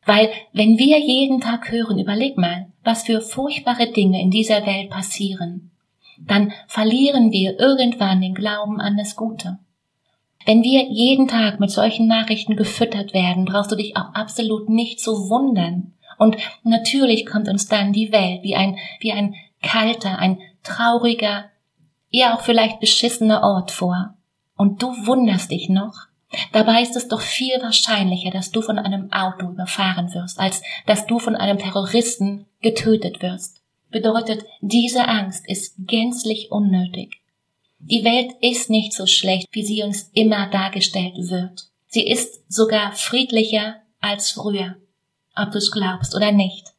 Weil 0.05 0.31
wenn 0.53 0.77
wir 0.77 0.99
jeden 0.99 1.39
Tag 1.39 1.71
hören, 1.71 1.99
überleg 1.99 2.37
mal, 2.37 2.67
was 2.83 3.03
für 3.03 3.21
furchtbare 3.21 3.91
Dinge 3.91 4.21
in 4.21 4.31
dieser 4.31 4.65
Welt 4.65 4.89
passieren, 4.89 5.71
dann 6.19 6.51
verlieren 6.67 7.31
wir 7.31 7.59
irgendwann 7.59 8.21
den 8.21 8.33
Glauben 8.33 8.81
an 8.81 8.97
das 8.97 9.15
Gute. 9.15 9.59
Wenn 10.45 10.63
wir 10.63 10.83
jeden 10.89 11.27
Tag 11.27 11.59
mit 11.59 11.69
solchen 11.69 12.07
Nachrichten 12.07 12.55
gefüttert 12.55 13.13
werden, 13.13 13.45
brauchst 13.45 13.71
du 13.71 13.75
dich 13.75 13.95
auch 13.95 14.13
absolut 14.13 14.67
nicht 14.69 14.99
zu 14.99 15.29
wundern. 15.29 15.93
Und 16.17 16.37
natürlich 16.63 17.25
kommt 17.25 17.47
uns 17.47 17.67
dann 17.67 17.93
die 17.93 18.11
Welt 18.11 18.43
wie 18.43 18.55
ein, 18.55 18.77
wie 18.99 19.11
ein 19.11 19.35
kalter, 19.61 20.17
ein 20.17 20.39
trauriger, 20.69 21.45
eher 22.11 22.35
auch 22.35 22.41
vielleicht 22.41 22.79
beschissener 22.79 23.43
Ort 23.43 23.71
vor. 23.71 24.15
Und 24.55 24.81
du 24.81 24.87
wunderst 25.05 25.51
dich 25.51 25.69
noch, 25.69 26.09
Dabei 26.51 26.81
ist 26.83 26.95
es 26.95 27.07
doch 27.07 27.21
viel 27.21 27.59
wahrscheinlicher, 27.61 28.29
dass 28.29 28.51
du 28.51 28.61
von 28.61 28.77
einem 28.77 29.11
Auto 29.11 29.49
überfahren 29.49 30.13
wirst, 30.13 30.39
als 30.39 30.61
dass 30.85 31.07
du 31.07 31.19
von 31.19 31.35
einem 31.35 31.57
Terroristen 31.57 32.45
getötet 32.61 33.21
wirst. 33.21 33.61
Bedeutet, 33.89 34.45
diese 34.61 35.07
Angst 35.07 35.47
ist 35.47 35.73
gänzlich 35.79 36.51
unnötig. 36.51 37.21
Die 37.79 38.03
Welt 38.03 38.33
ist 38.41 38.69
nicht 38.69 38.93
so 38.93 39.07
schlecht, 39.07 39.47
wie 39.51 39.65
sie 39.65 39.81
uns 39.81 40.11
immer 40.13 40.47
dargestellt 40.51 41.15
wird. 41.17 41.69
Sie 41.87 42.05
ist 42.05 42.43
sogar 42.51 42.91
friedlicher 42.91 43.77
als 43.99 44.29
früher, 44.31 44.75
ob 45.35 45.51
du 45.51 45.57
es 45.57 45.71
glaubst 45.71 46.15
oder 46.15 46.31
nicht. 46.31 46.73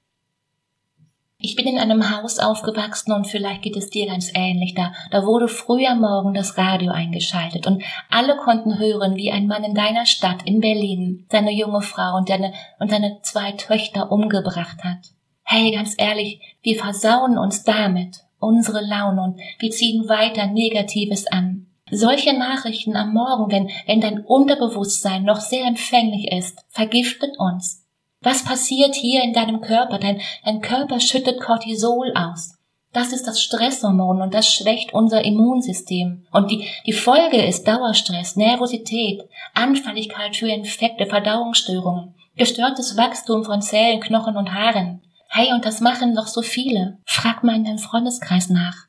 Ich 1.43 1.57
bin 1.57 1.67
in 1.67 1.79
einem 1.79 2.15
Haus 2.15 2.39
aufgewachsen 2.39 3.13
und 3.13 3.27
vielleicht 3.27 3.63
geht 3.63 3.77
es 3.77 3.89
dir 3.89 4.07
ganz 4.07 4.31
ähnlich. 4.35 4.75
Da, 4.75 4.93
da 5.11 5.25
wurde 5.25 5.49
früh 5.49 5.87
am 5.87 6.03
Morgen 6.03 6.35
das 6.35 6.59
Radio 6.59 6.93
eingeschaltet 6.93 7.67
und 7.67 7.83
alle 8.11 8.37
konnten 8.37 8.79
hören, 8.79 9.17
wie 9.17 9.33
ein 9.33 9.47
Mann 9.47 9.65
in 9.65 9.75
deiner 9.75 10.05
Stadt 10.05 10.43
in 10.45 10.61
Berlin 10.61 11.27
seine 11.31 11.51
junge 11.51 11.81
Frau 11.81 12.19
und 12.19 12.29
seine, 12.29 12.53
und 12.79 12.91
seine 12.91 13.21
zwei 13.23 13.53
Töchter 13.53 14.13
umgebracht 14.13 14.85
hat. 14.85 14.99
Hey, 15.43 15.73
ganz 15.73 15.95
ehrlich, 15.97 16.41
wir 16.61 16.79
versauen 16.79 17.39
uns 17.39 17.65
damit 17.65 18.19
unsere 18.39 18.83
Laune 18.83 19.23
und 19.23 19.41
wir 19.59 19.71
ziehen 19.71 20.11
weiter 20.11 20.47
Negatives 20.47 21.27
an. 21.27 21.69
Solche 21.91 22.39
Nachrichten 22.39 22.97
am 22.97 23.15
Morgen, 23.15 23.51
wenn, 23.51 23.71
wenn 23.87 24.03
dein 24.03 24.21
Unterbewusstsein 24.21 25.25
noch 25.25 25.41
sehr 25.41 25.65
empfänglich 25.65 26.31
ist, 26.31 26.65
vergiftet 26.69 27.39
uns. 27.39 27.80
Was 28.23 28.45
passiert 28.45 28.95
hier 28.95 29.23
in 29.23 29.33
deinem 29.33 29.63
Körper? 29.63 29.99
Dein, 29.99 30.21
dein 30.45 30.61
Körper 30.61 31.01
schüttet 31.01 31.41
Cortisol 31.41 32.13
aus. 32.15 32.59
Das 32.93 33.13
ist 33.13 33.27
das 33.27 33.41
Stresshormon 33.41 34.21
und 34.21 34.35
das 34.35 34.53
schwächt 34.53 34.93
unser 34.93 35.25
Immunsystem. 35.25 36.27
Und 36.31 36.51
die, 36.51 36.67
die 36.87 36.93
Folge 36.93 37.43
ist 37.43 37.67
Dauerstress, 37.67 38.37
Nervosität, 38.37 39.23
Anfälligkeit 39.55 40.37
für 40.37 40.49
Infekte, 40.49 41.07
Verdauungsstörungen, 41.07 42.15
gestörtes 42.37 42.97
Wachstum 42.97 43.45
von 43.45 43.63
Zellen, 43.63 44.01
Knochen 44.01 44.37
und 44.37 44.53
Haaren. 44.53 45.03
Hey, 45.29 45.53
und 45.53 45.65
das 45.65 45.81
machen 45.81 46.15
doch 46.15 46.27
so 46.27 46.43
viele. 46.43 46.99
Frag 47.07 47.43
mal 47.45 47.57
in 47.57 47.65
deinem 47.65 47.79
Freundeskreis 47.79 48.51
nach. 48.51 48.87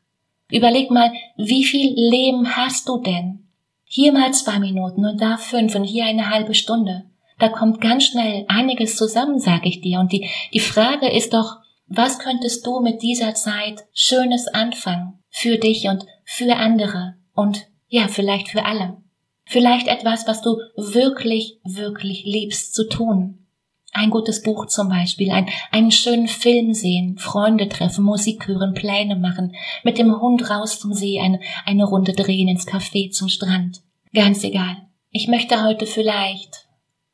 Überleg 0.49 0.91
mal, 0.91 1.13
wie 1.37 1.63
viel 1.63 1.93
Leben 1.95 2.57
hast 2.57 2.89
du 2.89 2.97
denn? 2.97 3.47
Hier 3.85 4.11
mal 4.11 4.33
zwei 4.33 4.59
Minuten 4.59 5.05
und 5.05 5.21
da 5.21 5.37
fünf 5.37 5.75
und 5.75 5.83
hier 5.83 6.05
eine 6.05 6.29
halbe 6.31 6.55
Stunde. 6.55 7.05
Da 7.41 7.49
kommt 7.49 7.81
ganz 7.81 8.03
schnell 8.03 8.45
einiges 8.49 8.95
zusammen, 8.95 9.39
sag 9.39 9.65
ich 9.65 9.81
dir. 9.81 9.99
Und 9.99 10.11
die, 10.11 10.29
die 10.53 10.59
Frage 10.59 11.09
ist 11.09 11.33
doch, 11.33 11.57
was 11.87 12.19
könntest 12.19 12.67
du 12.67 12.81
mit 12.81 13.01
dieser 13.01 13.33
Zeit 13.33 13.83
Schönes 13.93 14.47
anfangen? 14.47 15.17
Für 15.31 15.57
dich 15.57 15.87
und 15.87 16.05
für 16.23 16.55
andere 16.55 17.15
und 17.33 17.67
ja, 17.87 18.07
vielleicht 18.07 18.47
für 18.49 18.65
alle. 18.65 18.97
Vielleicht 19.45 19.87
etwas, 19.87 20.27
was 20.27 20.43
du 20.43 20.57
wirklich, 20.77 21.57
wirklich 21.63 22.25
liebst 22.25 22.75
zu 22.75 22.87
tun. 22.87 23.47
Ein 23.91 24.11
gutes 24.11 24.43
Buch 24.43 24.67
zum 24.67 24.89
Beispiel, 24.89 25.31
ein, 25.31 25.49
einen 25.71 25.91
schönen 25.91 26.27
Film 26.27 26.75
sehen, 26.75 27.17
Freunde 27.17 27.67
treffen, 27.69 28.05
Musik 28.05 28.47
hören, 28.47 28.75
Pläne 28.75 29.15
machen, 29.15 29.55
mit 29.83 29.97
dem 29.97 30.21
Hund 30.21 30.47
raus 30.47 30.79
zum 30.79 30.93
See, 30.93 31.19
eine, 31.19 31.39
eine 31.65 31.85
Runde 31.85 32.13
drehen 32.13 32.49
ins 32.49 32.67
Café 32.67 33.09
zum 33.09 33.29
Strand. 33.29 33.81
Ganz 34.13 34.43
egal. 34.43 34.77
Ich 35.09 35.27
möchte 35.27 35.63
heute 35.63 35.87
vielleicht 35.87 36.60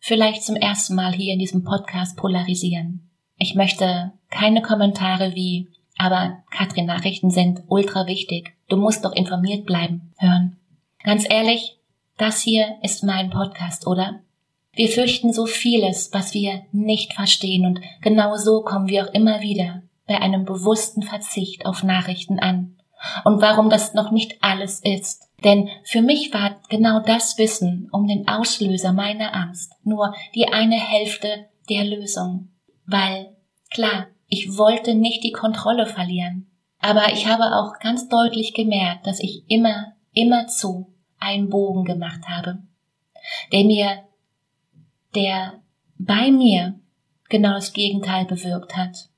vielleicht 0.07 0.43
zum 0.43 0.55
ersten 0.55 0.95
Mal 0.95 1.11
hier 1.11 1.33
in 1.33 1.39
diesem 1.39 1.65
Podcast 1.65 2.15
polarisieren. 2.15 3.11
Ich 3.37 3.55
möchte 3.55 4.13
keine 4.29 4.61
Kommentare 4.61 5.35
wie, 5.35 5.67
aber 5.97 6.43
Katrin, 6.49 6.85
Nachrichten 6.85 7.29
sind 7.29 7.63
ultra 7.67 8.07
wichtig. 8.07 8.53
Du 8.69 8.77
musst 8.77 9.03
doch 9.03 9.13
informiert 9.13 9.65
bleiben, 9.65 10.13
hören. 10.17 10.57
Ganz 11.03 11.29
ehrlich, 11.29 11.77
das 12.17 12.41
hier 12.41 12.77
ist 12.81 13.03
mein 13.03 13.29
Podcast, 13.29 13.85
oder? 13.85 14.21
Wir 14.71 14.87
fürchten 14.87 15.33
so 15.33 15.45
vieles, 15.45 16.13
was 16.13 16.33
wir 16.33 16.61
nicht 16.71 17.13
verstehen, 17.13 17.65
und 17.65 17.81
genau 18.01 18.37
so 18.37 18.61
kommen 18.61 18.87
wir 18.87 19.05
auch 19.05 19.13
immer 19.13 19.41
wieder 19.41 19.83
bei 20.07 20.21
einem 20.21 20.45
bewussten 20.45 21.03
Verzicht 21.03 21.65
auf 21.65 21.83
Nachrichten 21.83 22.39
an. 22.39 22.77
Und 23.25 23.41
warum 23.41 23.69
das 23.69 23.93
noch 23.93 24.11
nicht 24.11 24.37
alles 24.41 24.79
ist. 24.79 25.26
Denn 25.43 25.69
für 25.83 26.01
mich 26.01 26.33
war 26.33 26.59
genau 26.69 26.99
das 26.99 27.37
Wissen 27.37 27.89
um 27.91 28.07
den 28.07 28.27
Auslöser 28.27 28.91
meiner 28.91 29.35
Angst 29.35 29.73
nur 29.83 30.13
die 30.33 30.47
eine 30.47 30.79
Hälfte 30.79 31.45
der 31.69 31.83
Lösung. 31.83 32.49
Weil, 32.85 33.35
klar, 33.69 34.07
ich 34.27 34.57
wollte 34.57 34.95
nicht 34.95 35.23
die 35.23 35.31
Kontrolle 35.31 35.85
verlieren. 35.85 36.47
Aber 36.79 37.13
ich 37.13 37.27
habe 37.27 37.55
auch 37.55 37.79
ganz 37.79 38.07
deutlich 38.07 38.53
gemerkt, 38.53 39.07
dass 39.07 39.19
ich 39.19 39.43
immer, 39.47 39.93
immer 40.13 40.47
zu 40.47 40.93
einen 41.19 41.49
Bogen 41.49 41.85
gemacht 41.85 42.27
habe, 42.27 42.59
der 43.51 43.63
mir, 43.63 44.03
der 45.15 45.61
bei 45.97 46.31
mir 46.31 46.79
genau 47.29 47.53
das 47.53 47.73
Gegenteil 47.73 48.25
bewirkt 48.25 48.75
hat. 48.75 49.09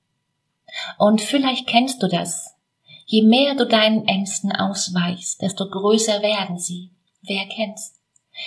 Und 0.97 1.21
vielleicht 1.21 1.67
kennst 1.67 2.01
du 2.01 2.07
das. 2.07 2.55
Je 3.11 3.23
mehr 3.23 3.55
du 3.55 3.65
deinen 3.65 4.07
Ängsten 4.07 4.51
ausweichst, 4.51 5.41
desto 5.41 5.67
größer 5.67 6.21
werden 6.21 6.59
sie. 6.59 6.91
Wer 7.23 7.47
kennt's? 7.47 7.99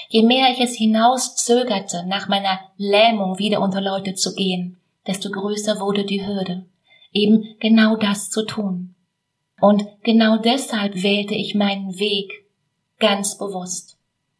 Je 0.09 0.23
mehr 0.23 0.53
ich 0.53 0.61
es 0.61 0.77
hinauszögerte, 0.77 2.07
nach 2.07 2.29
meiner 2.29 2.61
Lähmung 2.77 3.41
wieder 3.41 3.61
unter 3.61 3.81
Leute 3.81 4.15
zu 4.15 4.37
gehen, 4.37 4.81
desto 5.05 5.33
größer 5.33 5.81
wurde 5.81 6.05
die 6.05 6.25
Hürde, 6.25 6.65
eben 7.11 7.57
genau 7.59 7.97
das 7.97 8.31
zu 8.31 8.47
tun. 8.47 8.95
Und 9.61 9.85
genau 10.05 10.37
deshalb 10.37 11.03
wählte 11.03 11.35
ich 11.35 11.57
meinen 11.57 11.99
Weg 11.99 12.31
ganz 13.01 13.37
bewusst. 13.39 13.99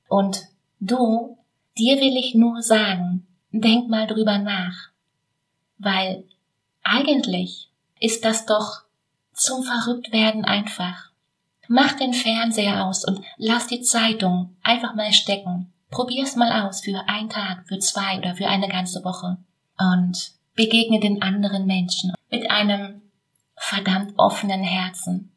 Und 0.09 0.47
du, 0.79 1.37
dir 1.77 1.97
will 1.97 2.17
ich 2.17 2.37
nur 2.37 2.63
sagen, 2.63 3.27
denk 3.51 3.89
mal 3.89 4.07
drüber 4.07 4.39
nach. 4.39 4.91
Weil 5.79 6.23
eigentlich 6.85 7.73
ist 7.99 8.25
das 8.25 8.47
doch 8.47 8.82
zum 9.33 9.63
Verrücktwerden 9.63 10.45
einfach. 10.45 11.11
Mach 11.69 11.93
den 11.93 12.13
Fernseher 12.13 12.87
aus 12.87 13.05
und 13.05 13.21
lass 13.37 13.67
die 13.67 13.83
Zeitung 13.83 14.57
einfach 14.63 14.95
mal 14.95 15.13
stecken. 15.13 15.73
Probier's 15.91 16.37
mal 16.37 16.67
aus 16.67 16.81
für 16.81 17.09
einen 17.09 17.29
Tag, 17.29 17.67
für 17.67 17.79
zwei 17.79 18.19
oder 18.19 18.35
für 18.35 18.49
eine 18.49 18.69
ganze 18.69 19.05
Woche. 19.05 19.39
Und 19.79 20.33
begegne 20.55 21.01
den 21.01 21.23
anderen 21.23 21.67
Menschen 21.67 22.13
mit 22.31 22.51
einem 22.51 23.03
verdammt 23.57 24.15
offenen 24.19 24.63
Herzen. 24.63 25.33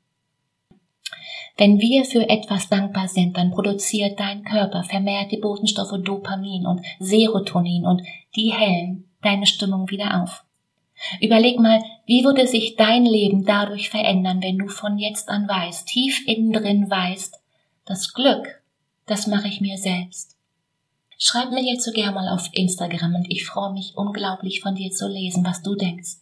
Wenn 1.58 1.80
wir 1.80 2.04
für 2.04 2.28
etwas 2.28 2.68
dankbar 2.68 3.08
sind, 3.08 3.38
dann 3.38 3.52
produziert 3.52 4.20
dein 4.20 4.44
Körper 4.44 4.84
vermehrt 4.84 5.32
die 5.32 5.38
Botenstoffe 5.38 5.98
Dopamin 6.04 6.66
und 6.66 6.82
Serotonin 7.00 7.86
und 7.86 8.02
die 8.36 8.52
hellen 8.52 9.10
deine 9.22 9.46
Stimmung 9.46 9.90
wieder 9.90 10.22
auf. 10.22 10.44
Überleg 11.22 11.60
mal, 11.60 11.84
wie 12.06 12.24
würde 12.24 12.48
sich 12.48 12.76
dein 12.76 13.06
Leben 13.06 13.46
dadurch 13.46 13.90
verändern, 13.90 14.42
wenn 14.42 14.58
du 14.58 14.68
von 14.68 14.98
jetzt 14.98 15.30
an 15.30 15.48
weißt, 15.48 15.88
tief 15.88 16.26
innen 16.28 16.54
drin 16.54 16.90
weißt, 16.90 17.40
das 17.86 18.14
Glück, 18.14 18.62
das 19.06 19.28
mache 19.28 19.48
ich 19.48 19.62
mir 19.62 19.78
selbst. 19.78 20.36
Schreib 21.18 21.52
mir 21.52 21.62
hierzu 21.62 21.92
gerne 21.92 22.14
mal 22.14 22.30
auf 22.30 22.50
Instagram 22.52 23.16
und 23.16 23.32
ich 23.32 23.46
freue 23.46 23.72
mich 23.72 23.94
unglaublich 23.96 24.62
von 24.62 24.76
dir 24.76 24.92
zu 24.92 25.08
lesen, 25.08 25.46
was 25.46 25.62
du 25.62 25.76
denkst. 25.76 26.18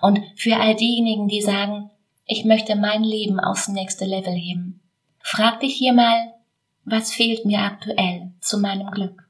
Und 0.00 0.20
für 0.36 0.56
all 0.56 0.76
diejenigen, 0.76 1.28
die 1.28 1.42
sagen, 1.42 1.90
ich 2.26 2.44
möchte 2.44 2.76
mein 2.76 3.02
Leben 3.02 3.40
aufs 3.40 3.68
nächste 3.68 4.04
Level 4.04 4.34
heben, 4.34 4.80
frag 5.20 5.60
dich 5.60 5.74
hier 5.74 5.92
mal, 5.92 6.34
was 6.84 7.12
fehlt 7.12 7.44
mir 7.44 7.60
aktuell 7.60 8.32
zu 8.40 8.58
meinem 8.58 8.90
Glück? 8.90 9.21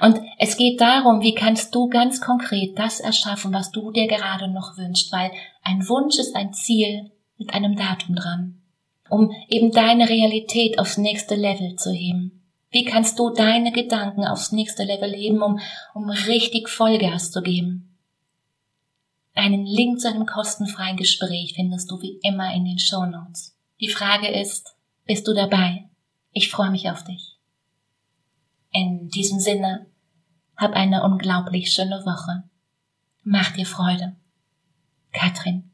Und 0.00 0.20
es 0.38 0.56
geht 0.56 0.80
darum, 0.80 1.20
wie 1.20 1.34
kannst 1.34 1.74
du 1.74 1.88
ganz 1.88 2.20
konkret 2.20 2.78
das 2.78 3.00
erschaffen, 3.00 3.54
was 3.54 3.70
du 3.70 3.92
dir 3.92 4.08
gerade 4.08 4.48
noch 4.48 4.76
wünschst, 4.76 5.12
weil 5.12 5.30
ein 5.62 5.88
Wunsch 5.88 6.18
ist 6.18 6.34
ein 6.34 6.52
Ziel 6.52 7.12
mit 7.38 7.54
einem 7.54 7.76
Datum 7.76 8.16
dran, 8.16 8.60
um 9.08 9.30
eben 9.48 9.70
deine 9.70 10.08
Realität 10.08 10.78
aufs 10.78 10.98
nächste 10.98 11.36
Level 11.36 11.76
zu 11.76 11.92
heben. 11.92 12.42
Wie 12.70 12.84
kannst 12.84 13.20
du 13.20 13.30
deine 13.30 13.70
Gedanken 13.70 14.24
aufs 14.24 14.50
nächste 14.50 14.82
Level 14.82 15.12
heben, 15.12 15.42
um, 15.42 15.60
um 15.94 16.10
richtig 16.10 16.68
Vollgas 16.68 17.30
zu 17.30 17.40
geben? 17.40 17.96
Einen 19.34 19.64
Link 19.64 20.00
zu 20.00 20.08
einem 20.08 20.26
kostenfreien 20.26 20.96
Gespräch 20.96 21.54
findest 21.54 21.90
du 21.90 22.00
wie 22.00 22.18
immer 22.22 22.52
in 22.52 22.64
den 22.64 22.80
Show 22.80 23.04
Notes. 23.06 23.56
Die 23.80 23.88
Frage 23.88 24.28
ist, 24.28 24.74
bist 25.04 25.26
du 25.28 25.34
dabei? 25.34 25.88
Ich 26.32 26.50
freue 26.50 26.70
mich 26.70 26.90
auf 26.90 27.04
dich. 27.04 27.36
In 28.72 29.08
diesem 29.08 29.38
Sinne, 29.38 29.86
hab 30.56 30.72
eine 30.74 31.02
unglaublich 31.02 31.72
schöne 31.72 32.04
Woche. 32.04 32.44
Mach 33.22 33.52
dir 33.52 33.66
Freude. 33.66 34.14
Katrin. 35.12 35.70